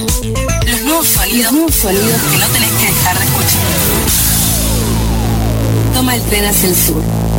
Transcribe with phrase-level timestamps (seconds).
[0.00, 3.60] Los nuevos sonidos, sonidos que no tenés que dejar de escuchar.
[5.94, 7.29] Toma el tren hacia el sur.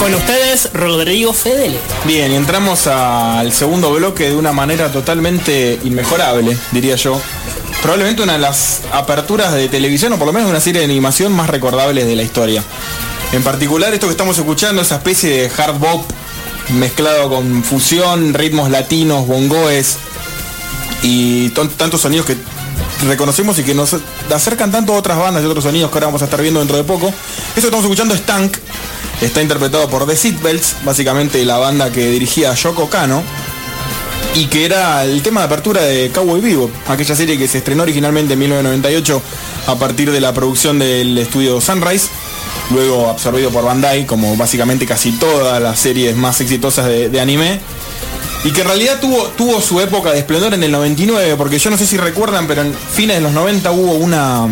[0.00, 1.78] Con ustedes, Rodrigo Fedele.
[2.04, 7.20] Bien, y entramos al segundo bloque de una manera totalmente inmejorable, diría yo.
[7.82, 11.32] Probablemente una de las aperturas de televisión, o por lo menos una serie de animación
[11.32, 12.64] más recordables de la historia.
[13.32, 16.04] En particular, esto que estamos escuchando, esa especie de hard bop
[16.70, 19.96] mezclado con fusión, ritmos latinos, bongoes
[21.02, 22.36] y tantos sonidos que
[23.06, 23.96] reconocemos y que nos
[24.32, 26.76] acercan tanto a otras bandas y otros sonidos que ahora vamos a estar viendo dentro
[26.76, 27.08] de poco.
[27.08, 28.56] Esto que estamos escuchando es Tank,
[29.20, 33.22] está interpretado por The Seatbelts, básicamente la banda que dirigía Yoko Kano
[34.34, 37.82] y que era el tema de apertura de Cowboy Vivo, aquella serie que se estrenó
[37.82, 39.22] originalmente en 1998
[39.66, 42.08] a partir de la producción del estudio Sunrise,
[42.72, 47.60] luego absorbido por Bandai, como básicamente casi todas las series más exitosas de, anime,
[48.44, 51.70] y que en realidad tuvo, tuvo su época de esplendor en el 99, porque yo
[51.70, 54.46] no sé si recuerdan, pero en fines de los 90 hubo una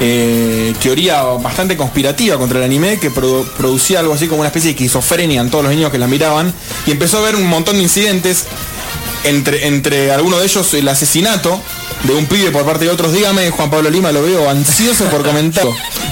[0.00, 4.68] eh, teoría bastante conspirativa contra el anime que produ- producía algo así como una especie
[4.68, 6.52] de esquizofrenia en todos los niños que la miraban
[6.86, 8.44] y empezó a haber un montón de incidentes
[9.22, 11.60] entre, entre algunos de ellos el asesinato
[12.04, 13.12] de un pibe por parte de otros.
[13.12, 15.64] Dígame, Juan Pablo Lima, lo veo ansioso por comentar.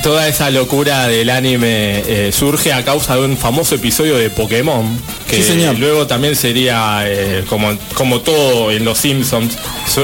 [0.03, 4.85] Toda esa locura del anime eh, surge a causa de un famoso episodio de Pokémon,
[5.29, 5.79] que Sí, señor.
[5.79, 9.57] luego también sería, eh, como, como todo en Los Simpsons,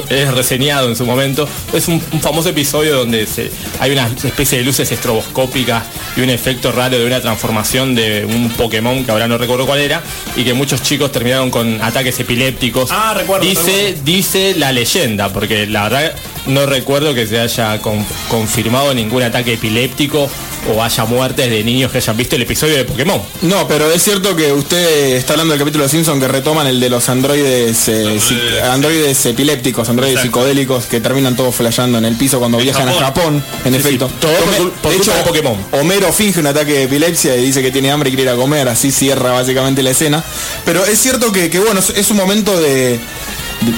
[0.08, 1.48] es reseñado en su momento.
[1.72, 3.50] Es un, un famoso episodio donde se-
[3.80, 5.84] hay una especie de luces estroboscópicas
[6.16, 9.80] y un efecto raro de una transformación de un Pokémon, que ahora no recuerdo cuál
[9.80, 10.02] era,
[10.36, 12.90] y que muchos chicos terminaron con ataques epilépticos.
[12.92, 16.12] Ah, recuerdo, Dice, dice la leyenda, porque la verdad
[16.46, 20.30] no recuerdo que se haya con- confirmado ningún ataque epiléptico
[20.68, 23.20] o haya muertes de niños que hayan visto el episodio de Pokémon.
[23.42, 26.78] No, pero es cierto que usted está hablando del capítulo de Simpson que retoman el
[26.80, 28.38] de los androides eh, si-
[28.70, 30.38] androides epilépticos, androides Exacto.
[30.38, 33.42] psicodélicos que terminan todos flasheando en el piso cuando viajan a Japón.
[33.64, 34.08] En Sí, efecto.
[34.08, 35.56] sí, todo por por de de Pokémon.
[35.72, 38.40] Homero finge un ataque de epilepsia y dice que tiene hambre y quiere ir a
[38.40, 40.22] comer, así cierra básicamente la escena.
[40.64, 42.98] Pero es cierto que, que, bueno, es un momento de,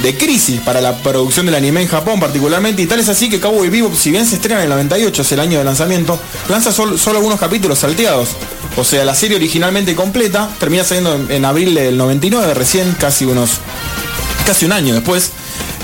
[0.03, 3.41] de, crisis para la producción del anime en Japón particularmente y tal es así que
[3.41, 6.19] Cowboy Bebop, si bien se estrena en el 98, es el año de lanzamiento,
[6.49, 8.31] lanza sol- solo algunos capítulos salteados.
[8.77, 13.51] O sea, la serie originalmente completa termina saliendo en, abril del 99, recién, casi unos
[14.47, 15.33] casi un año después.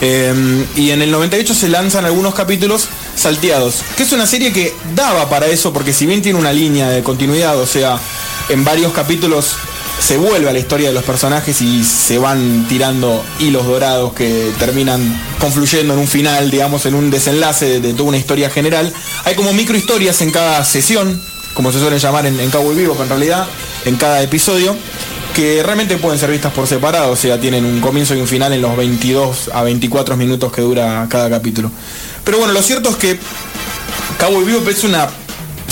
[0.03, 4.75] Eh, y en el 98 se lanzan algunos capítulos salteados, que es una serie que
[4.95, 7.99] daba para eso, porque si bien tiene una línea de continuidad, o sea,
[8.51, 9.53] en varios capítulos
[9.99, 14.53] se vuelve a la historia de los personajes y se van tirando hilos dorados que
[14.59, 15.01] terminan
[15.39, 18.93] confluyendo en un final, digamos, en un desenlace de, toda una historia general.
[19.25, 21.21] Hay como microhistorias en cada sesión,
[21.55, 23.47] como se suele llamar en, en Cowboy Vivo, en realidad,
[23.85, 24.77] en cada episodio
[25.35, 28.55] que realmente pueden ser vistas por separado, o sea, tienen un comienzo y un final
[28.55, 31.71] en los 22 a 24 minutos que dura cada capítulo.
[32.25, 33.19] Pero bueno, lo cierto es que
[34.19, 35.07] Cowboy Bebop es una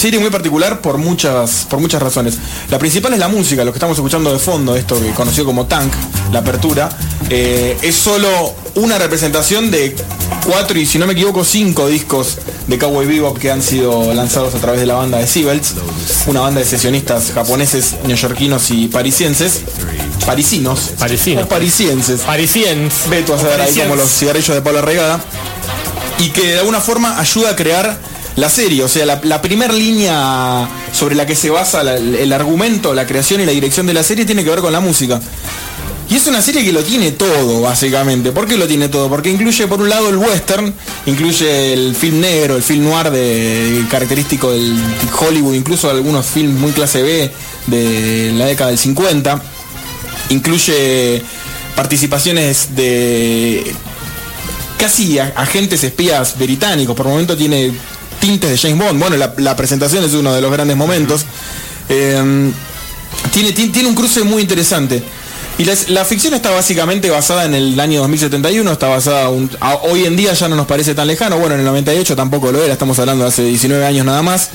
[0.04, 2.36] serie muy particular por muchas, por muchas razones.
[2.68, 5.64] La principal es la música, lo que estamos escuchando de fondo, esto que conoció como
[5.64, 5.90] Tank,
[6.30, 6.90] la apertura,
[7.30, 8.28] eh, es solo
[8.74, 9.96] una representación de
[10.44, 14.54] cuatro y si no me equivoco cinco discos de Cowboy Bebop que han sido lanzados
[14.54, 15.72] a través de la banda de Siebelts,
[16.26, 19.62] una banda de sesionistas japoneses, neoyorquinos y parisienses,
[20.26, 21.44] parisinos, Parisinos.
[21.44, 22.20] o parisienses.
[22.20, 22.92] Parisiens.
[23.08, 25.24] Beto a saber ahí como los cigarrillos de Pablo Regada.
[26.18, 27.98] Y que de alguna forma ayuda a crear
[28.36, 28.82] la serie.
[28.84, 33.46] O sea, la, primera línea sobre la que se basa el argumento, la creación y
[33.46, 35.20] la dirección de la serie tiene que ver con la música.
[36.10, 38.30] Y es una serie que lo tiene todo, básicamente.
[38.30, 39.08] ¿Por qué lo tiene todo?
[39.08, 40.72] Porque incluye por un lado el western,
[41.06, 44.76] incluye el film negro, el film noir de, característico del
[45.18, 47.30] Hollywood, incluso algunos films muy clase B
[47.66, 49.42] de la década del 50.
[50.28, 51.22] Incluye
[51.74, 53.74] participaciones de
[54.78, 56.94] casi agentes espías británicos.
[56.94, 57.72] Por momento tiene
[58.24, 58.98] tintes de James Bond.
[58.98, 61.24] Bueno, la, la presentación es uno de los grandes momentos.
[61.90, 62.50] Eh,
[63.32, 65.02] tiene, ti- tiene un cruce muy interesante.
[65.58, 69.74] Y la, la ficción está básicamente basada en el año 2071, está basada un- a-
[69.76, 72.62] hoy en día ya no nos parece tan lejano, bueno en el 98 tampoco lo
[72.64, 74.48] era, estamos hablando de hace 19 años nada más.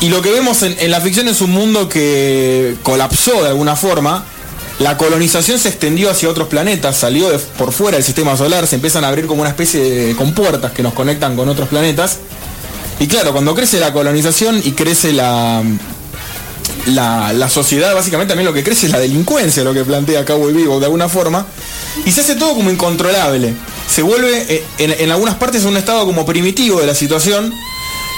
[0.00, 3.74] Y lo que vemos en, en la ficción es un mundo que colapsó de alguna
[3.76, 4.24] forma.
[4.80, 8.76] La colonización se extendió hacia otros planetas, salió de- por fuera del sistema solar, se
[8.76, 12.18] empiezan a abrir como una especie de compuertas que nos conectan con otros planetas.
[13.00, 15.62] Y claro, cuando crece la colonización y crece la,
[16.86, 20.52] la, la sociedad, básicamente también lo que crece es la delincuencia, lo que plantea Cowboy
[20.52, 21.46] Vivo de alguna forma.
[22.04, 23.54] Y se hace todo como incontrolable.
[23.88, 27.52] Se vuelve eh, en, en algunas partes un estado como primitivo de la situación.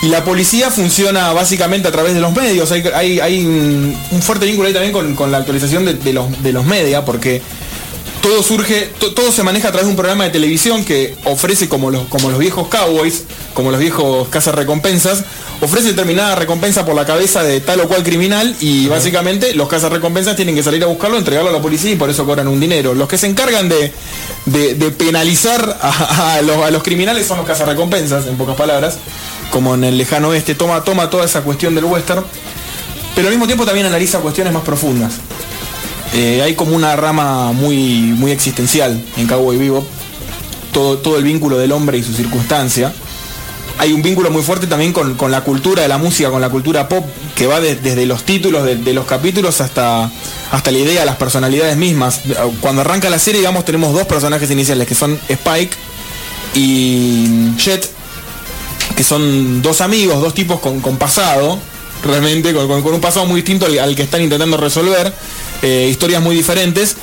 [0.03, 2.71] Y la policía funciona básicamente a través de los medios.
[2.71, 6.43] Hay, hay- hay un, fuerte vínculo ahí también con, con la actualización de, de los,
[6.43, 7.41] de los medios, porque
[8.27, 11.69] todo surge, to- todo se maneja a través de un programa de televisión que ofrece
[11.69, 13.23] como los, como los viejos cowboys,
[13.55, 15.23] como los viejos recompensas,
[15.61, 20.35] ofrece determinada recompensa por la cabeza de tal o cual criminal y básicamente los recompensas
[20.35, 22.95] tienen que salir a buscarlo, entregarlo a la policía y por eso cobran un dinero.
[22.95, 23.93] Los que se encargan de,
[24.47, 28.97] de- de penalizar a, a los, a los criminales son los recompensas, en pocas palabras,
[29.53, 32.25] como en el lejano oeste, toma, toma toda esa cuestión del western,
[33.15, 35.13] pero al mismo tiempo también analiza cuestiones más profundas.
[36.15, 37.77] Eh, hay como una rama muy,
[38.17, 39.87] muy existencial en Cowboy Vivo.
[40.73, 42.93] Todo, todo el vínculo del hombre y su circunstancia.
[43.79, 46.49] Hay un vínculo muy fuerte también con, con la cultura de la música, con la
[46.49, 47.05] cultura pop,
[47.35, 50.11] que va de- desde los títulos de, de los capítulos hasta,
[50.51, 52.21] hasta la idea, las personalidades mismas.
[52.63, 55.77] Cuando arranca la serie, digamos, tenemos dos personajes iniciales, que son Spike
[56.55, 57.87] y Jet,
[58.97, 61.59] que son dos amigos, dos tipos con, con pasado,
[62.07, 65.13] realmente, con, con- un pasado muy distinto al, que están intentando resolver,
[65.63, 66.97] eh, historias muy diferentes,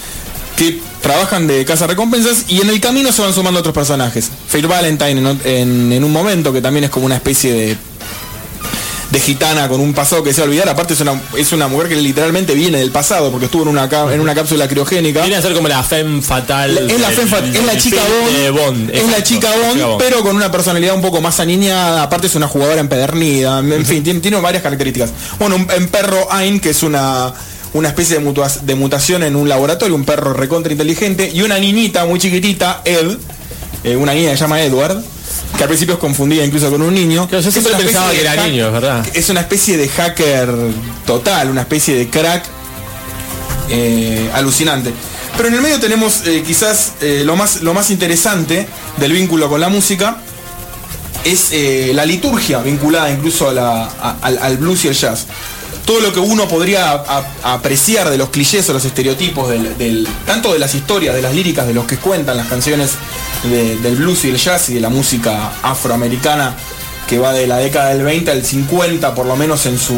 [0.57, 4.29] que trabajan de casa recompensas y en el camino se van sumando otros personajes.
[4.47, 7.77] Fair Valentine en- en un momento, que también es como una especie de
[9.11, 11.67] de gitana con un pasado que se va a olvidar, aparte es una, es una
[11.67, 15.21] mujer que literalmente viene del pasado porque estuvo en una, en una cápsula criogénica.
[15.21, 16.77] Viene a ser como la femme fatal.
[16.89, 18.01] Es la, femme fat- es la chica
[18.51, 22.27] Bond, Bond, es la chica Bond, pero con una personalidad un poco más aniñada, aparte
[22.27, 25.11] es una jugadora empedernida, en fin, tiene, tiene varias características.
[25.39, 27.33] Bueno, un, en perro Ain, que es una,
[27.73, 28.33] una especie de,
[28.63, 33.17] de mutación en un laboratorio, un perro recontra inteligente, y una niñita muy chiquitita, Ed,
[33.83, 35.03] eh, una niña que se llama Edward,
[35.57, 37.27] que al principio es confundida incluso con un niño.
[37.27, 39.05] Claro, yo siempre pensaba que era niño, verdad.
[39.13, 40.49] Es una especie de hacker
[41.05, 42.43] total, una especie de crack
[43.69, 44.91] eh, alucinante.
[45.37, 48.67] Pero en el medio tenemos eh, quizás eh, lo, más, lo más interesante
[48.97, 50.17] del vínculo con la música
[51.23, 55.25] es eh, la liturgia vinculada incluso a la- a- al, al blues y el jazz.
[55.85, 59.77] Todo lo que uno podría a- a- apreciar de los clichés o los estereotipos del,
[59.77, 62.91] del- tanto de las historias, de las líricas, de los que cuentan las canciones
[63.43, 66.55] de- del blues y el jazz y de la música afroamericana
[67.07, 69.93] que va de la década del 20 al 50 por lo menos en su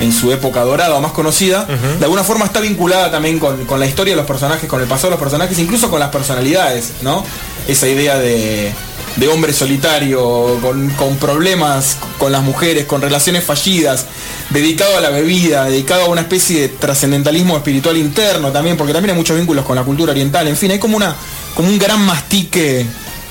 [0.00, 1.66] en su época dorada o más conocida,
[1.98, 4.86] de alguna forma está vinculada también con, con la historia de los personajes, con el
[4.86, 7.22] pasado de los personajes, incluso con las personalidades, ¿no?
[7.68, 8.72] Esa idea de,
[9.16, 14.06] de hombre solitario, con, con problemas con las mujeres, con relaciones fallidas,
[14.50, 19.10] dedicado a la bebida, dedicado a una especie de trascendentalismo espiritual interno también, porque también
[19.10, 21.14] hay muchos vínculos con la cultura oriental, en fin, hay como una
[21.54, 22.86] como un gran mastique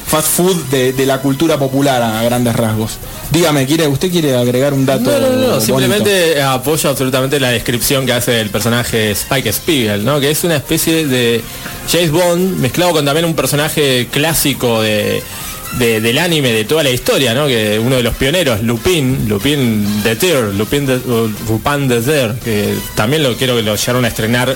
[0.06, 2.98] fast food de, de la cultura popular a grandes rasgos.
[3.32, 5.04] Dígame, ¿quiere, ¿usted quiere agregar un dato?
[5.04, 5.62] No, no, no, bonito?
[5.62, 10.20] simplemente apoyo absolutamente la descripción que hace el personaje Spike Spiegel, ¿no?
[10.20, 11.44] Que es una especie de
[11.92, 15.22] James Bond mezclado con también un personaje clásico de,
[15.78, 17.48] de- del anime de toda la historia, ¿no?
[17.48, 21.00] Que uno de los pioneros, Lupin, Lupin de Ter, Lupin de
[21.48, 24.56] Lupin de Ter, que también lo quiero que lo llegaron a estrenar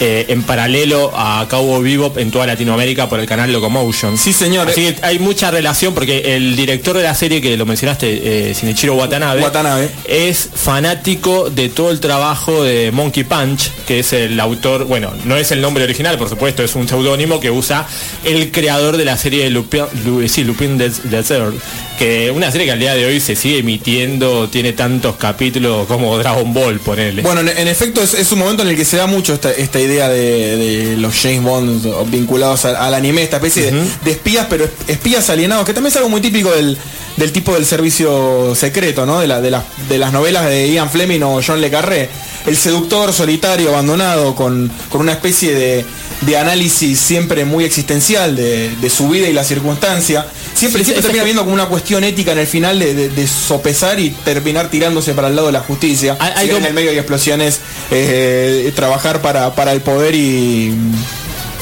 [0.00, 4.18] eh, en paralelo a Cowboy Bebop en toda Latinoamérica por el canal Locomotion.
[4.18, 4.68] Sí, señor.
[4.68, 8.54] Así que hay mucha relación porque el director de la serie que lo mencionaste, eh,
[8.58, 9.88] Shinichiro Watanabe, Watanabe.
[10.08, 15.36] es fanático de todo el trabajo de Monkey Punch, que es el autor, bueno, no
[15.36, 17.86] es el nombre original, por supuesto, es un seudónimo que usa
[18.24, 21.54] el creador de la serie de Lupin, Lu- sí, Lupin the, the Third,
[21.98, 26.16] que una serie que al día de hoy se sigue emitiendo, tiene tantos capítulos como
[26.18, 27.22] Dragon Ball, ponele.
[27.22, 29.50] Bueno, en, en efecto es, es un momento en el que se da mucho esta,
[29.52, 34.10] esta idea de, de los James Bond vinculados al, al anime, esta especie de- de,
[34.10, 36.76] espías, pero espías alienados, que también es algo muy típico del,
[37.16, 39.20] del tipo del servicio secreto, ¿no?
[39.20, 42.08] De, la- de, las- de las novelas de Ian Fleming o John Le Carré.
[42.46, 45.84] El seductor solitario, abandonado, con, con una especie de,
[46.20, 50.26] de análisis siempre muy existencial de, de su vida y la circunstancia.
[50.54, 53.26] Siempre, Sí, siempre termina viendo como una cuestión ética en el final de, de- de
[53.26, 56.16] sopesar y terminar tirándose para el lado de la justicia.
[56.20, 57.60] Hay- hay Si bien como- en el medio hay explosiones,
[57.90, 60.74] eh, trabajar para, para el poder y,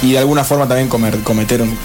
[0.03, 1.79] y de alguna forma también comer- cometer un-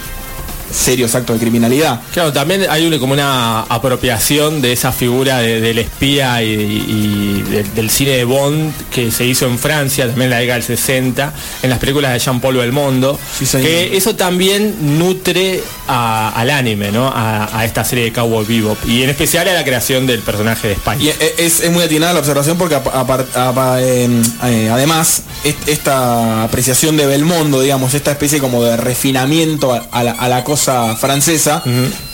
[0.71, 2.01] serios actos de criminalidad.
[2.13, 7.41] Claro, también hay una, como una apropiación de esa figura de- del espía y, y
[7.50, 10.63] del, del cine de Bond que se hizo en Francia, también en la década del
[10.63, 11.33] 60,
[11.63, 17.07] en las películas de Jean-Paul Belmondo, Sí, que eso también nutre a- al anime, ¿no?
[17.07, 20.69] A, a esta serie de Cowboy Bebop, y en especial a la creación del personaje
[20.69, 20.77] de.
[21.00, 26.43] Y e- es, es muy atinada la observación porque apar- apa- eh, además est- esta
[26.43, 30.56] apreciación de Belmondo, digamos, esta especie como de refinamiento a, a la, a la cosa
[30.99, 31.63] francesa,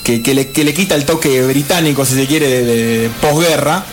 [0.03, 3.85] que, que le, que le quita el toque británico, si se quiere, de, de posguerra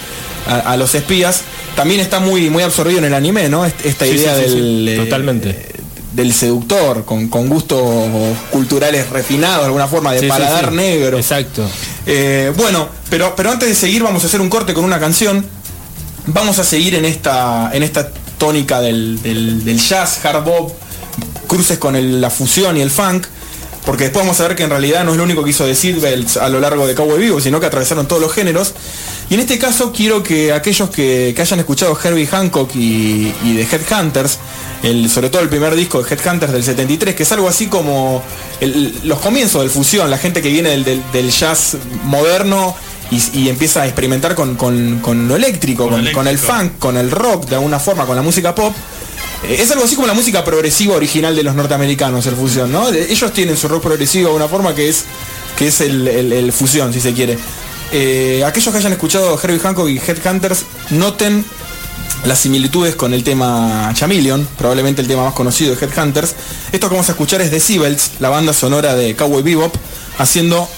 [0.48, 1.42] a, a los espías,
[1.76, 3.64] también está muy, muy absorbido en el anime, ¿no?
[3.64, 4.88] Est- Esta Sí, idea sí, sí, sí, del...
[4.88, 5.66] eh, totalmente.
[6.12, 7.80] del seductor, con, con gustos
[8.50, 11.16] culturales refinados, de alguna forma, de paladar negro.
[11.18, 11.68] Exacto.
[12.06, 15.46] Eh, bueno, pero, pero antes de seguir vamos a hacer un corte con una canción.
[16.26, 20.72] Vamos a seguir en esta, en esta tónica del, del- del jazz, hard bop,
[21.46, 23.26] cruces con el- la fusión y el funk.
[23.86, 25.74] Porque después vamos a ver que en realidad no es lo único que hizo The
[25.74, 28.74] Seatbelts a lo largo de Cowboy Vivo, sino que atravesaron todos los géneros.
[29.30, 33.54] Y en este caso quiero que aquellos que, que hayan escuchado Herbie Hancock y, y
[33.56, 34.38] The Headhunters,
[34.82, 38.22] el, sobre todo el primer disco de Headhunters del 73, que es algo así como
[38.60, 42.74] el- los comienzos del fusión, la gente que viene del, del- del jazz moderno
[43.10, 46.96] y, y empieza a experimentar con, con- con lo eléctrico, con, con el funk, con
[46.98, 48.74] el rock, de alguna forma, con la música pop.
[49.48, 52.90] Es algo así como la música progresiva original de los norteamericanos, el fusión, ¿no?
[52.90, 55.04] De- Ellos tienen su rock progresivo de una forma que es,
[55.56, 57.38] que es el, fusión, si se quiere.
[57.92, 61.44] Eh, aquellos que hayan escuchado Herbie Hancock y Headhunters, noten
[62.24, 66.34] las similitudes con el tema Chameleon, probablemente el tema más conocido de Headhunters.
[66.70, 69.74] Esto que vamos a escuchar es The Seabells, la banda sonora de Cowboy Bebop,
[70.18, 70.68] haciendo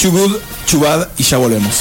[0.00, 0.36] Too Good,
[0.70, 1.72] Too Bad y ya volvemos.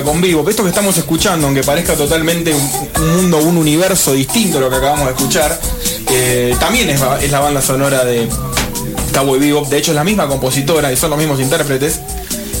[0.00, 2.70] Música con vivo, esto que estamos escuchando, aunque parezca totalmente un,
[3.02, 5.58] un mundo, un universo distinto a lo que acabamos de escuchar,
[6.12, 8.28] eh, también es, es la banda sonora de
[9.12, 12.00] Cowboy Bebop, de hecho es la misma compositora y son los mismos intérpretes.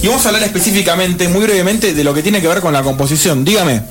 [0.02, 2.82] Y vamos a hablar específicamente, muy brevemente, de lo que tiene que ver con la
[2.82, 3.44] composición.
[3.44, 3.82] Dígame.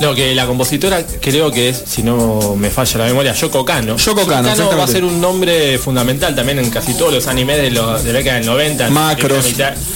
[0.00, 3.96] No, que la compositora creo que es, si no me falla la memoria, Yoko Kano.
[3.96, 7.72] Yoko Kano, va a ser un nombre fundamental también en casi todos los animes de,
[7.72, 8.90] los, de la década del 90.
[8.90, 9.46] Macros.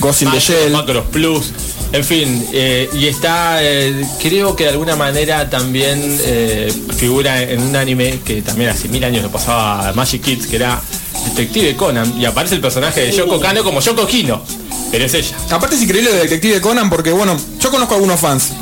[0.01, 0.73] Ghost in the Shell.
[0.73, 1.53] Macros Plus.
[1.93, 7.61] En fin, eh, y está, eh, creo que de alguna manera también eh, figura en
[7.61, 10.81] un anime que también hace mil años lo pasaba a Magic Kids, que era
[11.27, 14.43] Detective Conan, y aparece el personaje de Yoko Kano como Yoko Kino,
[14.91, 15.37] pero es ella.
[15.51, 18.53] Aparte es increíble de Detective Conan porque, bueno, yo conozco a algunos fans.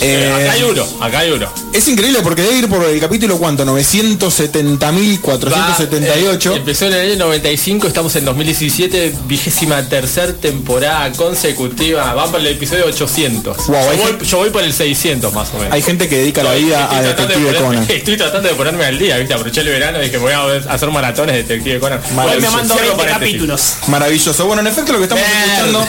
[0.00, 1.48] Eh, acá hay uno, acá hay uno.
[1.72, 5.50] es increíble porque debe ir por el capítulo cuánto, 970.478.
[5.52, 12.12] Va, eh, empezó en el año 95, estamos en 2017, vigésima tercer temporada consecutiva.
[12.14, 13.56] Va por el episodio 800.
[13.66, 15.72] Wow, yo, voy, gente- yo voy por el 600 más o menos.
[15.72, 17.86] Hay gente que dedica la vida a de Detective ponerme- Conan.
[17.88, 19.34] Estoy tratando de ponerme al día, ¿viste?
[19.34, 22.00] Aproveché el verano y dije voy a hacer maratones de Detective Conan.
[22.16, 23.12] Hoy me mando Cierro 20 paréntesis.
[23.34, 23.74] capítulos.
[23.88, 24.46] Maravilloso.
[24.46, 25.84] Bueno, en efecto lo que estamos escuchando,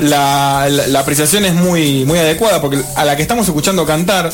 [0.00, 4.32] la, la- la apreciación es muy, muy adecuada porque a la que estamos escuchando cantar,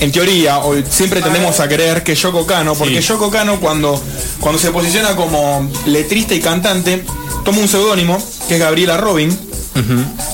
[0.00, 3.08] en teoría, hoy siempre tendemos a creer que Yoko Kano, porque Sí.
[3.08, 4.00] Yoko Kano cuando,
[4.40, 7.04] cuando se posiciona como letrista y cantante,
[7.44, 8.18] toma un seudónimo
[8.48, 9.36] que es Gabriela Robin.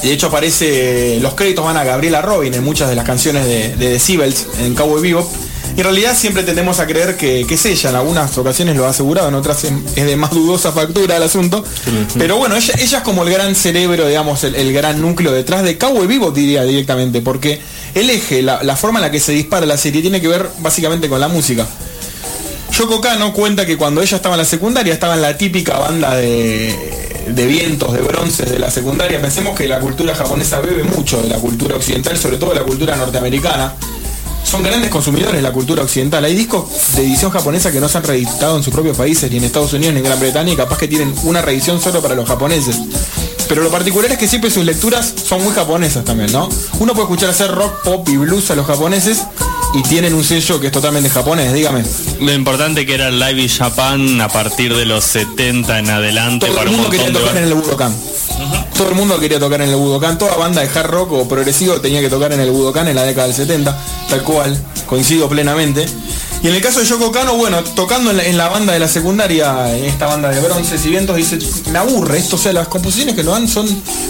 [0.03, 3.45] Y de hecho aparece, los créditos van a Gabriela Robin en muchas de las canciones
[3.45, 5.29] de, de Decibels en Cowboy Vivo.
[5.77, 8.87] Y en realidad siempre tendemos a creer que, que es ella, en algunas ocasiones lo
[8.87, 11.63] ha asegurado, en otras es de más dudosa factura el asunto.
[12.17, 15.63] Pero bueno, ella, ella es como el gran cerebro, digamos, el, el gran núcleo detrás
[15.65, 17.61] de Cowboy Vivo, diría directamente, porque
[17.97, 21.09] el eje, la, forma en la que se dispara la serie tiene que ver básicamente
[21.09, 21.67] con la música.
[22.73, 26.15] Yoko Kano cuenta que cuando ella estaba en la secundaria estaba en la típica banda
[26.15, 29.19] de, de vientos, de bronces de la secundaria.
[29.19, 32.65] Pensemos que la cultura japonesa bebe mucho de la cultura occidental, sobre todo de la
[32.65, 33.73] cultura norteamericana.
[34.45, 36.23] Son grandes consumidores de la cultura occidental.
[36.25, 39.38] Hay discos de edición japonesa que no se han reeditado en sus propios países, ni
[39.38, 42.15] en Estados Unidos ni en Gran Bretaña, y capaz que tienen una reedición solo para
[42.15, 42.76] los japoneses.
[43.49, 46.49] Pero lo particular es que siempre sus lecturas son muy japonesas también, ¿no?
[46.79, 49.25] Uno puede escuchar hacer rock, pop y blues a los japoneses
[49.75, 51.85] y tienen un sello que es totalmente japonés, dígame.
[52.21, 56.47] Lo importante que era el Live in Japan a partir de los 70 en adelante
[56.47, 57.97] Todo para el un mundo quería de tocar en el Budokan.
[58.76, 60.19] Todo el mundo quería tocar en el Budokan.
[60.19, 63.05] Toda banda de hard rock o progresivo tenía que tocar en el Budokan en la
[63.05, 63.79] década del 70.
[64.09, 64.59] Tal cual.
[64.87, 65.87] Coincido plenamente.
[66.47, 68.79] Y en el caso de Yoko Kano, bueno, tocando en la, en la banda de
[68.79, 71.41] la secundaria, en esta banda de bronces y vientos, dice,
[71.73, 73.67] me aburre esto, o sea, las composiciones que lo dan son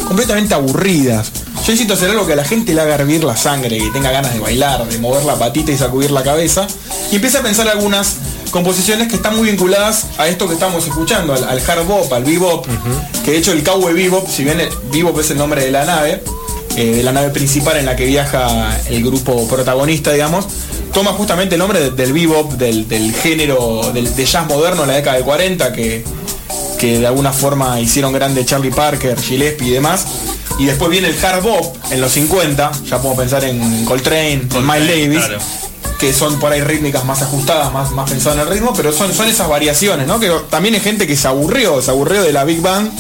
[0.07, 1.33] completamente aburridas.
[1.33, 4.11] Yo necesito hacer algo que a la gente le haga hervir la sangre, que tenga
[4.11, 6.67] ganas de bailar, de mover la patita y sacudir la cabeza.
[7.11, 8.17] Y empieza a pensar algunas
[8.51, 12.25] composiciones que están muy vinculadas a esto que estamos escuchando, al, al hard bop, al
[12.25, 12.67] bebop,
[13.25, 15.87] que de hecho el cowboy bebop, si bien el bebop es el nombre de la
[15.87, 16.23] nave,
[16.77, 20.47] eh, de la nave principal en la que viaja el grupo protagonista, digamos,
[20.93, 24.89] toma justamente el nombre de- del bebop, del, del género del, de jazz moderno en
[24.89, 26.05] la década del 40, que,
[26.79, 30.07] que de alguna forma hicieron grande Charlie Parker, Gillespie y demás.
[30.59, 34.67] Y después viene el hard bop en los 50, ya podemos pensar en Coltrane, en
[34.67, 35.39] Miles Davis, claro.
[35.99, 39.13] Que son por ahí rítmicas más ajustadas, más, más pensadas en el ritmo, pero son,
[39.15, 40.21] son esas variaciones, ¿no?
[40.21, 42.91] Que también hay gente que se aburrió, se aburrió de la Big Bang,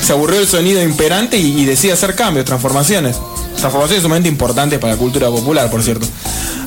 [0.00, 3.16] se aburrió del sonido imperante y, y decide hacer cambios, transformaciones.
[3.56, 6.06] Transformaciones sumamente importantes para la cultura popular, por cierto.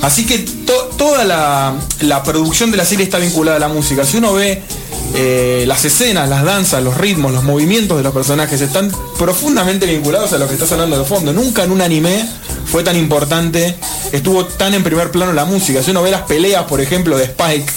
[0.01, 4.03] Así que to- toda la, la producción de la serie está vinculada a la música.
[4.05, 4.61] Si uno ve
[5.15, 10.33] eh, las escenas, las danzas, los ritmos, los movimientos de los personajes están profundamente vinculados
[10.33, 11.31] a lo que está sonando de fondo.
[11.33, 12.27] Nunca en un anime
[12.65, 13.75] fue tan importante,
[14.11, 15.81] estuvo tan en primer plano la música.
[15.83, 17.71] Si uno ve las peleas, por ejemplo, de Spike,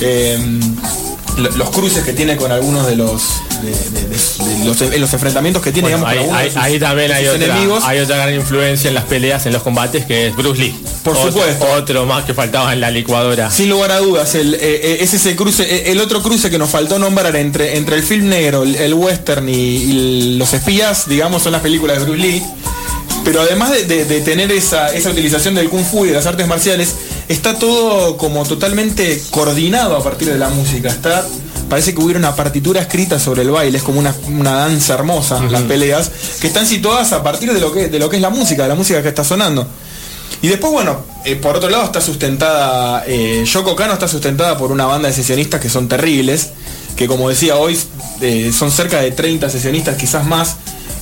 [0.00, 0.38] eh,
[1.38, 3.22] lo- los cruces que tiene con algunos de los,
[3.62, 7.84] de, los, en los enfrentamientos que tiene, Bueno, digamos, ahí, sus- también hay otra, enemigos.
[7.84, 10.74] hay otra gran influencia en las peleas, en los combates, que es Bruce Lee.
[11.02, 11.66] Por Otro- supuesto.
[11.72, 13.50] Otro más que faltaba en la licuadora.
[13.50, 16.58] Sin lugar a dudas, el, eh, eh, es ese cruce, eh, el otro cruce que
[16.58, 21.08] nos faltó nombrar entre, entre el film negro, el, el western y, y los espías,
[21.08, 22.42] digamos, son las películas de Bruce Lee.
[23.24, 26.26] Pero además de, de- de tener esa, esa utilización del kung fu y de las
[26.26, 26.94] artes marciales,
[27.28, 30.88] está todo como totalmente coordinado a partir de la música.
[30.90, 31.26] Está,
[31.68, 35.42] parece que hubiera una partitura escrita sobre el baile, es como una, una danza hermosa,
[35.44, 38.30] las peleas, que están situadas a partir de lo que, de lo que es la
[38.30, 39.66] música, de la música que está sonando.
[40.42, 44.70] Y después, bueno, eh, por otro lado está sustentada, eh, Yoko Kano está sustentada por
[44.70, 46.50] una banda de sesionistas que son terribles,
[46.96, 47.78] que como decía hoy,
[48.20, 50.56] eh, son cerca de 30 sesionistas, quizás más,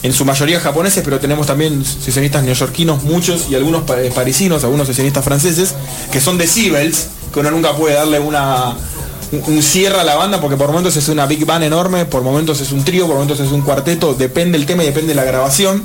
[0.05, 4.87] en su mayoría japoneses, pero tenemos también sesionistas neoyorquinos, muchos, y algunos eh, parisinos, algunos
[4.87, 5.75] sesionistas franceses,
[6.13, 8.77] que son decibels, que uno nunca puede darle una,
[9.33, 12.23] un, un cierre a la banda, porque por momentos es una big band enorme, por
[12.23, 15.15] momentos es un trío, por momentos es un cuarteto, depende el tema y depende de
[15.15, 15.85] la grabación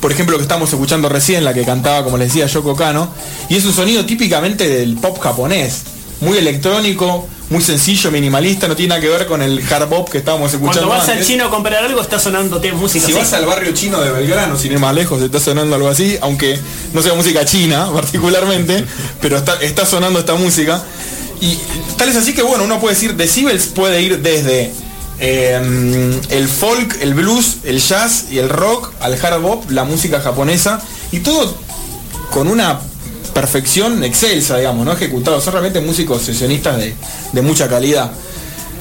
[0.00, 3.12] por ejemplo, que estamos escuchando recién, la que cantaba, como les decía, Yoko Kano,
[3.48, 5.82] y es un sonido típicamente del pop japonés,
[6.22, 10.18] muy electrónico, muy sencillo, minimalista, no tiene nada que ver con el hard bop que
[10.18, 13.20] estábamos escuchando Cuando vas al chino a comprar algo, está sonando música Si así.
[13.20, 16.58] vas al barrio chino de Belgrano, sin ir más lejos, está sonando algo así, aunque
[16.94, 18.84] no sea música china particularmente,
[19.20, 20.82] pero está, está sonando esta música.
[21.40, 21.58] Y
[21.96, 24.72] tal es así que bueno, uno puede decir, decibels puede ir desde
[25.18, 30.20] eh, el folk, el blues, el jazz y el rock, al hard bop, la música
[30.20, 30.80] japonesa
[31.12, 31.56] y todo
[32.30, 32.80] con una
[33.34, 34.92] perfección excelsa, digamos, ¿no?
[34.92, 35.42] Ejecutados.
[35.44, 36.94] Son realmente músicos sesionistas de,
[37.32, 38.12] de mucha calidad.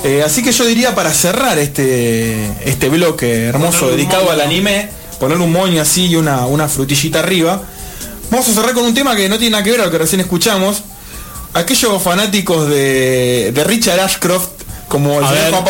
[0.04, 5.38] Eh, así que yo diría para cerrar este, este bloque hermoso dedicado al anime, poner
[5.40, 7.62] un moño así y una, una frutillita arriba.
[8.32, 9.98] Vamos a cerrar con un tema que no tiene nada que ver a lo que
[9.98, 10.84] recién escuchamos.
[11.54, 14.50] Aquellos fanáticos de, de Richard Ashcroft,
[14.88, 15.64] como el A señor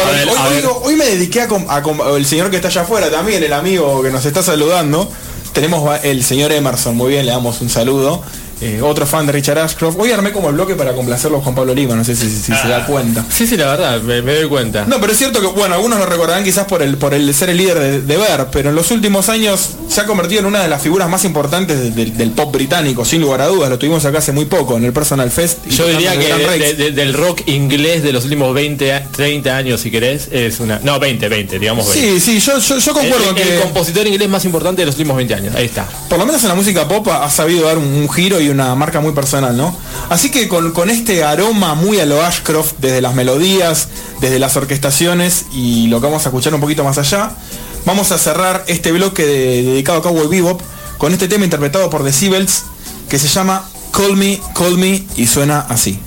[0.49, 4.01] ver, hoy, me dediqué a, a el señor que está allá afuera también, el amigo
[4.01, 5.09] que nos está saludando.
[5.53, 8.21] Tenemos el señor Emerson, muy bien, le damos un saludo.
[8.61, 9.95] Eh, otro fan de Richard Ashcroft.
[9.99, 12.53] Hoy armé como el bloque para complacerlo Juan Pablo Lima, no sé si, si se
[12.53, 12.67] Ah.
[12.67, 13.25] da cuenta.
[13.29, 14.85] Sí, sí, la verdad, me, me doy cuenta.
[14.85, 17.49] No, pero es cierto que, bueno, algunos lo recordarán quizás por el, por el ser
[17.49, 20.61] el líder de, de Ver, pero en los últimos años se ha convertido en una
[20.61, 23.69] de las figuras más importantes de- del- del pop británico, sin lugar a dudas.
[23.69, 25.59] Lo tuvimos acá hace muy poco, en el Personal Fest.
[25.65, 29.89] y Yo diría que del rock inglés de los últimos 20, a- 30 años, si
[29.89, 30.79] querés, es una...
[30.83, 32.19] No, 20, 20, digamos 20.
[32.19, 34.95] Sí, sí, yo, yo, yo concuerdo el, que el compositor inglés más importante de los
[34.95, 35.55] últimos 20 años.
[35.55, 35.87] Ahí está.
[36.09, 38.48] por lo menos en la música pop ha ha sabido dar un, un giro y
[38.51, 39.75] una marca muy personal, ¿no?
[40.09, 43.87] Así que con, con este aroma muy a lo Ashcroft, desde las melodías,
[44.21, 47.31] desde las orquestaciones y lo que vamos a escuchar un poquito más allá,
[47.85, 50.61] vamos a cerrar este bloque de- dedicado a Cowboy Bebop
[50.97, 52.63] con este tema interpretado por The Sibels
[53.09, 55.99] que se llama Call Me, Call Me y suena así.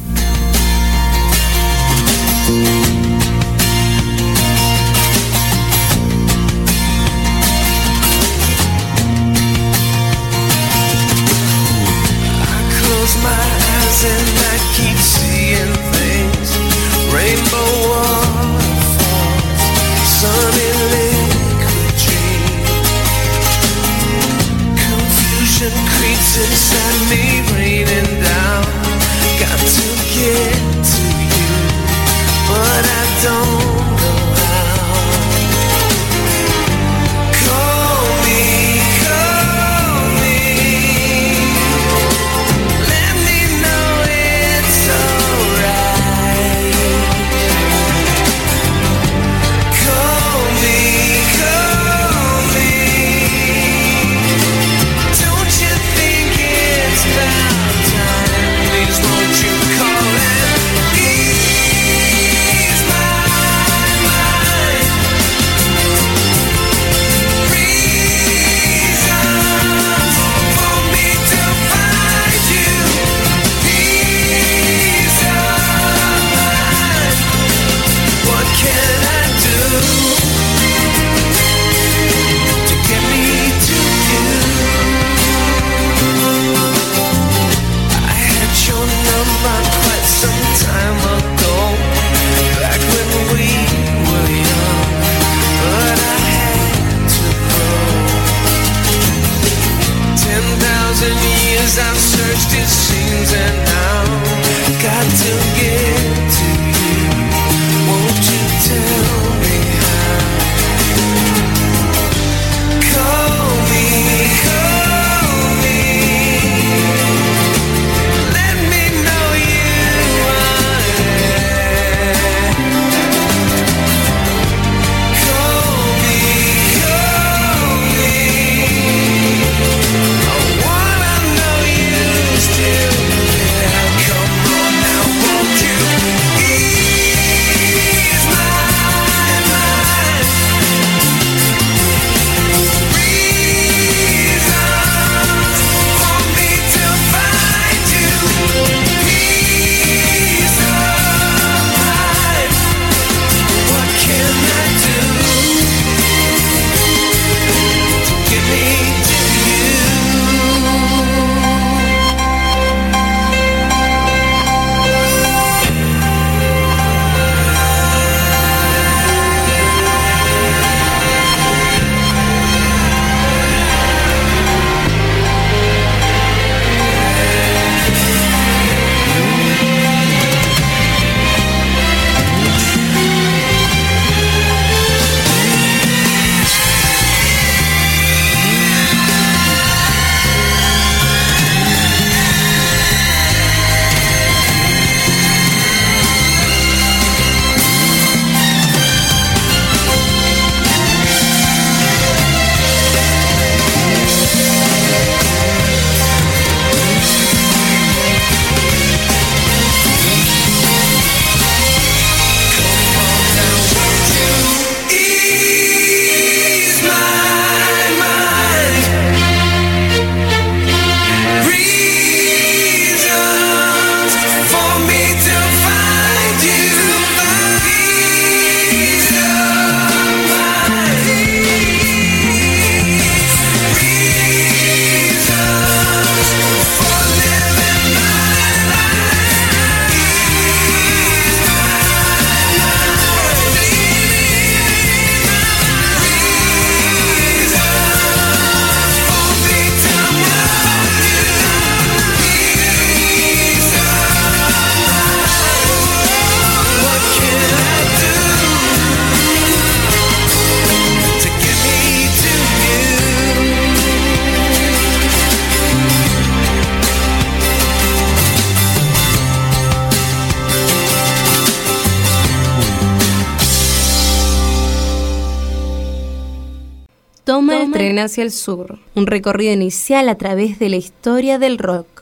[278.02, 282.01] Hacia el Sur, un recorrido inicial a través de la historia del rock.